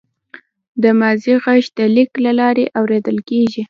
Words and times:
د 0.81 0.83
ماضي 0.99 1.33
غږ 1.43 1.63
د 1.77 1.79
لیک 1.95 2.11
له 2.25 2.31
لارې 2.39 2.65
اورېدل 2.79 3.17
کېږي. 3.29 3.59